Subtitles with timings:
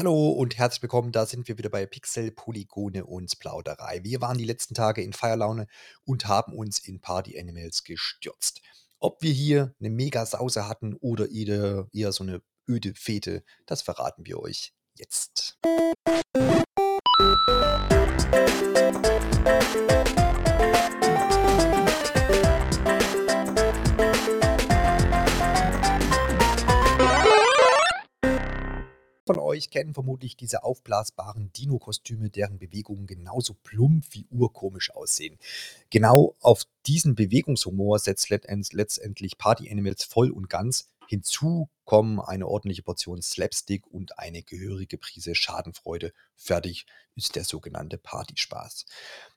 [0.00, 1.12] Hallo und herzlich willkommen.
[1.12, 4.00] Da sind wir wieder bei Pixel, Polygone und Plauderei.
[4.02, 5.66] Wir waren die letzten Tage in Feierlaune
[6.06, 8.62] und haben uns in Party Animals gestürzt.
[8.98, 14.24] Ob wir hier eine Mega-Sause hatten oder eher, eher so eine öde Fete, das verraten
[14.24, 15.58] wir euch jetzt.
[29.50, 35.38] Euch kennen vermutlich diese aufblasbaren Dino-Kostüme, deren Bewegungen genauso plump wie urkomisch aussehen.
[35.90, 40.88] Genau auf diesen Bewegungshumor setzt letztendlich Party Animals voll und ganz.
[41.08, 46.12] Hinzu kommen eine ordentliche Portion Slapstick und eine gehörige Prise Schadenfreude.
[46.36, 46.86] Fertig
[47.16, 48.86] ist der sogenannte Partyspaß.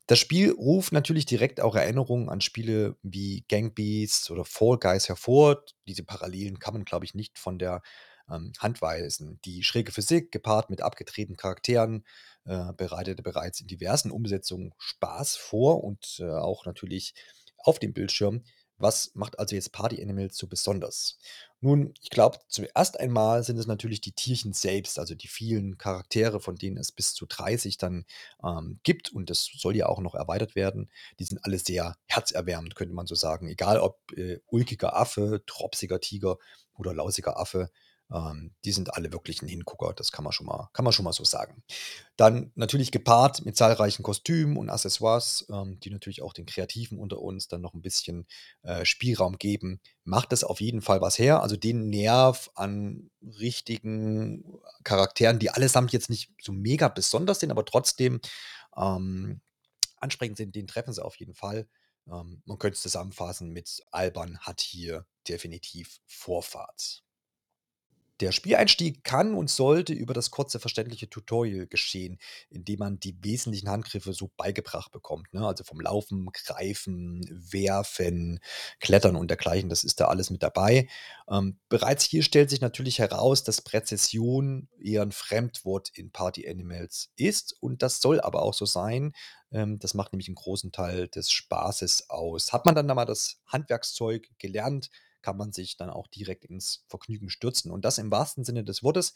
[0.06, 5.10] Das Spiel ruft natürlich direkt auch Erinnerungen an Spiele wie Gang Beasts oder Fall Guys
[5.10, 5.64] hervor.
[5.88, 7.82] Diese Parallelen kann man, glaube ich, nicht von der
[8.30, 9.40] ähm, Handweisen.
[9.46, 12.06] Die schräge Physik, gepaart mit abgedrehten Charakteren,
[12.46, 17.14] äh, bereitete bereits in diversen Umsetzungen Spaß vor und äh, auch natürlich
[17.58, 18.44] auf dem Bildschirm.
[18.78, 21.18] Was macht also jetzt Party Animals so besonders?
[21.62, 26.42] Nun, ich glaube, zuerst einmal sind es natürlich die Tierchen selbst, also die vielen Charaktere,
[26.42, 28.06] von denen es bis zu 30 dann
[28.44, 30.90] ähm, gibt und das soll ja auch noch erweitert werden.
[31.20, 33.48] Die sind alle sehr herzerwärmend, könnte man so sagen.
[33.48, 36.38] Egal ob äh, ulkiger Affe, tropsiger Tiger
[36.74, 37.70] oder lausiger Affe,
[38.66, 41.14] die sind alle wirklich ein Hingucker, das kann man schon mal kann man schon mal
[41.14, 41.64] so sagen.
[42.18, 47.20] Dann natürlich gepaart mit zahlreichen Kostümen und Accessoires, ähm, die natürlich auch den Kreativen unter
[47.22, 48.28] uns dann noch ein bisschen,
[48.64, 51.42] äh, Spielraum geben, macht das auf jeden Fall was her.
[51.42, 57.66] Also, den Nerv an richtigen Charakteren, die allesamt jetzt nicht so mega besonders sind, aber
[57.66, 58.22] trotzdem,
[58.78, 59.42] ähm,
[59.98, 61.68] ansprechend sind, den treffen sie auf jeden Fall.
[62.08, 67.04] Ähm, man könnte es zusammenfassen mit: „Albern hat hier definitiv Vorfahrt.“
[68.24, 73.18] Der Spieleinstieg kann und sollte über das kurze, verständliche Tutorial geschehen, in dem man die
[73.22, 75.46] wesentlichen Handgriffe so beigebracht bekommt, ne?
[75.46, 78.40] Also vom Laufen, Greifen, Werfen,
[78.80, 80.88] Klettern und dergleichen, das ist da alles mit dabei.
[81.30, 87.12] Ähm, bereits hier stellt sich natürlich heraus, dass Präzision eher ein Fremdwort in Party Animals
[87.18, 89.14] ist und das soll aber auch so sein.
[89.52, 92.54] Ähm, das macht nämlich einen großen Teil des Spaßes aus.
[92.54, 94.90] Hat man dann da mal das Handwerkszeug gelernt,
[95.24, 97.72] kann man sich dann auch direkt ins Vergnügen stürzen.
[97.72, 99.16] Und das im wahrsten Sinne des Wortes,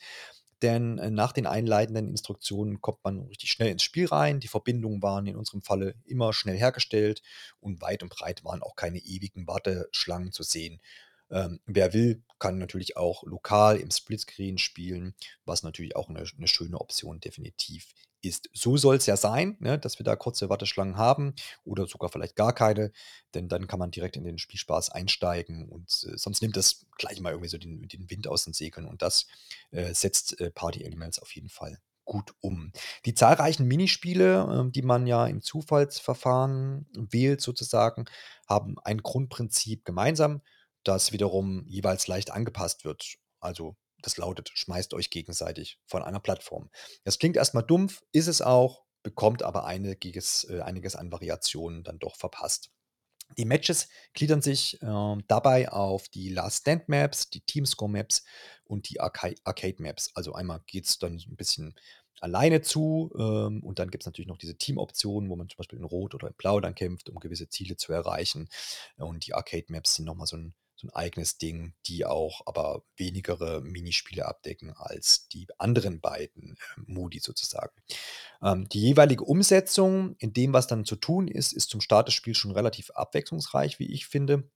[0.62, 4.40] denn äh, nach den einleitenden Instruktionen kommt man richtig schnell ins Spiel rein.
[4.40, 7.22] Die Verbindungen waren in unserem Falle immer schnell hergestellt
[7.59, 10.81] und weit und breit waren auch keine ewigen Warteschlangen zu sehen.
[11.29, 15.15] Ähm, wer will, kann natürlich auch lokal im Splitscreen spielen,
[15.45, 18.49] was natürlich auch eine, eine schöne Option definitiv ist.
[18.53, 21.33] So soll es ja sein, ne, dass wir da kurze Warteschlangen haben
[21.63, 22.91] oder sogar vielleicht gar keine,
[23.33, 27.19] denn dann kann man direkt in den Spielspaß einsteigen und äh, sonst nimmt das gleich
[27.19, 29.27] mal irgendwie so den, den Wind aus den Segeln und das
[29.71, 32.71] äh, setzt äh, Party Elements auf jeden Fall gut um.
[33.05, 38.05] Die zahlreichen Minispiele, äh, die man ja im Zufallsverfahren wählt sozusagen,
[38.47, 40.41] haben ein Grundprinzip gemeinsam
[40.88, 43.16] das wiederum jeweils leicht angepasst wird.
[43.40, 46.70] Also das lautet, schmeißt euch gegenseitig von einer Plattform.
[47.03, 52.00] Das klingt erstmal dumpf, ist es auch, bekommt aber einiges, äh, einiges an Variationen dann
[52.00, 52.72] doch verpasst.
[53.38, 58.24] Die Matches gliedern sich äh, dabei auf die Last Stand Maps, die Teamscore Maps
[58.64, 60.12] und die Arca Arcade Maps.
[60.14, 61.75] Also einmal geht es dann ein bisschen
[62.22, 65.80] alleine zu ähm, und dann gibt es natürlich noch diese Team-Optionen, wo man zum Beispiel
[65.80, 68.50] in Rot oder in Blau dann kämpft, um gewisse Ziele zu erreichen.
[68.98, 72.83] Und die Arcade Maps sind nochmal so ein so ein eigenes Ding, die auch aber
[72.95, 77.73] wenigere Minispiele abdecken als die anderen beiden äh, Modi sozusagen.
[78.43, 82.13] Ähm, die jeweilige Umsetzung in dem, was dann zu tun ist, ist zum Start des
[82.13, 84.49] Spiels schon relativ abwechslungsreich, wie ich finde.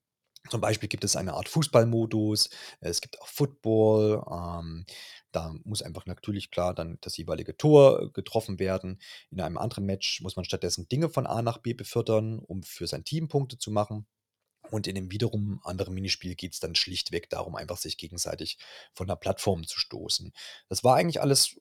[0.49, 2.49] Zum Beispiel gibt es eine Art Fußballmodus,
[2.79, 4.85] es gibt auch Football, ähm,
[5.31, 8.99] da muss einfach natürlich klar dann das jeweilige Tor getroffen werden.
[9.29, 12.87] In einem anderen Match muss man stattdessen Dinge von A nach B befördern, um für
[12.87, 14.07] sein Team Punkte zu machen.
[14.71, 18.57] Und in dem wiederum anderen Minispiel geht es dann schlichtweg darum, einfach sich gegenseitig
[18.93, 20.31] von der Plattform zu stoßen.
[20.69, 21.57] Das war eigentlich alles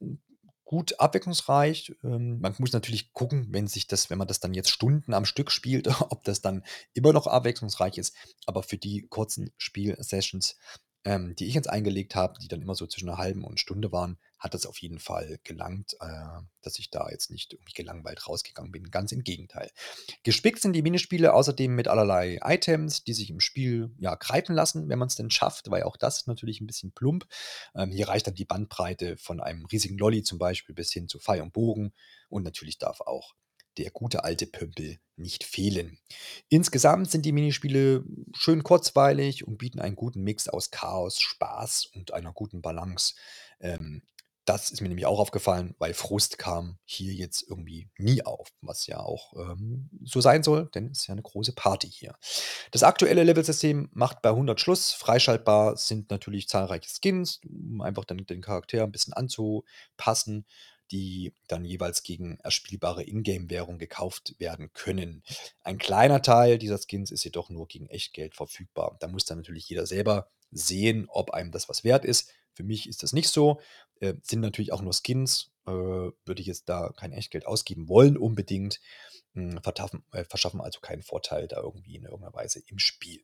[0.65, 1.97] gut abwechslungsreich.
[2.05, 5.25] Ähm, man muss natürlich gucken, wenn sich das, wenn man das dann jetzt Stunden am
[5.25, 6.65] Stück spielt, ob das dann
[6.95, 8.15] immer noch abwechslungsreich ist.
[8.47, 10.57] Aber für die kurzen Spielsessions
[11.05, 13.93] ähm, die ich jetzt eingelegt habe, die dann immer so zwischen einer halben und Stunde
[13.93, 18.27] waren, hat das auf jeden Fall gelangt, äh, dass ich da jetzt nicht irgendwie gelangweilt
[18.27, 18.91] rausgegangen bin.
[18.91, 19.71] Ganz im Gegenteil.
[20.23, 24.89] Gespickt sind die Minispiele außerdem mit allerlei Items, die sich im Spiel ja greifen lassen,
[24.89, 27.27] wenn man es denn schafft, weil auch das natürlich ein bisschen plump.
[27.75, 31.19] Ähm, hier reicht dann die Bandbreite von einem riesigen Lolly zum Beispiel bis hin zu
[31.19, 31.93] Pfeil und Bogen.
[32.31, 33.35] Und natürlich darf auch
[33.77, 35.99] der gute alte Pömpel nicht fehlen.
[36.49, 38.05] Insgesamt sind die Minispiele
[38.35, 43.15] schön kurzweilig und bieten einen guten Mix aus Chaos, Spaß und einer guten Balance.
[43.61, 44.03] Ähm,
[44.53, 48.85] Das ist mir nämlich auch aufgefallen, weil Frust kam hier jetzt irgendwie nie auf, was
[48.89, 52.17] ja auch, ähm, so sein soll, denn es ist ja 'ne große Party hier.
[52.73, 54.93] Das aktuelle Levelsystem macht bei 100 Schluss.
[54.93, 60.47] Freischaltbar sind natürlich zahlreiche Skins, um einfach dann den Charakter 'n bisschen anzupassen,
[60.91, 65.23] die dann jeweils gegen erspielbare Ingame-Währung gekauft werden können.
[65.63, 68.97] Ein kleiner Teil dieser Skins ist jedoch nur gegen Echtgeld verfügbar.
[69.01, 72.31] Da muss dann natürlich jeder selber sehen, ob einem das was wert ist.
[72.53, 73.61] Für mich ist das nicht so.
[74.01, 78.17] Äh, sind natürlich auch nur Skins, äh, würde ich jetzt da kein Echtgeld ausgeben wollen
[78.17, 78.81] unbedingt,
[79.35, 83.23] hm, äh, verschaffen also keinen Vorteil da irgendwie in irgendeiner Weise im Spiel.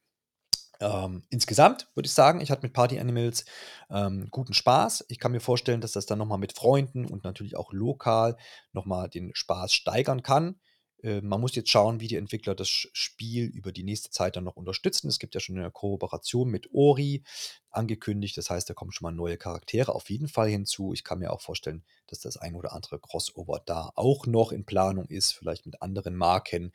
[0.81, 3.45] Ähm, insgesamt würde ich sagen, ich hatte mit Party Animals,
[3.91, 5.07] ähm, guten Spaß.
[5.09, 8.37] Ich kann mir vorstellen, dass das dann noch mal mit Freunden und natürlich auch lokal
[8.73, 10.61] noch mal den Spaß steigern kann.
[11.03, 14.45] Äh, man muss jetzt schauen, wie die Entwickler das Spiel über die nächste Zeit dann
[14.45, 15.09] noch unterstützen.
[15.09, 17.23] Es gibt ja schon 'ne Kooperation mit Ori
[17.71, 18.37] angekündigt.
[18.37, 20.93] Das heißt, da kommen schon mal neue Charaktere auf jeden Fall hinzu.
[20.93, 24.65] Ich kann mir auch vorstellen, dass das ein oder andere Crossover da auch noch in
[24.67, 26.73] Planung ist, vielleicht mit anderen Marken.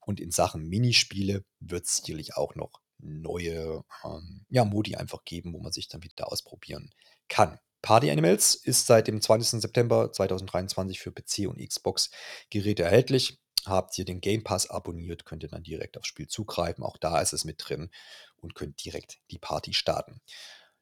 [0.00, 5.60] Und in Sachen Minispiele wird's sicherlich auch noch neue, ähm, ja, Modi einfach geben, wo
[5.60, 6.92] man sich dann wieder ausprobieren
[7.28, 7.58] kann.
[7.82, 9.60] Party Animals ist seit dem 20.
[9.60, 13.40] September 2023 für PC und Xbox-Geräte erhältlich.
[13.66, 16.82] Habt ihr den Game Pass abonniert, könnt ihr dann direkt aufs Spiel zugreifen.
[16.84, 17.90] Auch da ist es mit drin
[18.36, 20.20] und könnt direkt die Party starten.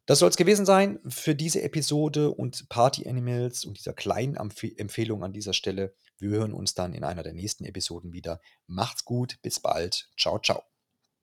[0.06, 5.22] Das soll's gewesen sein für diese Episode und Party Animals und dieser kleinen Empfeh Empfehlung
[5.22, 5.94] an dieser Stelle.
[6.16, 8.40] Wir hören uns dann in einer der nächsten Episoden wieder.
[8.66, 10.08] Macht's gut, bis bald.
[10.16, 10.67] Tschau, tschau.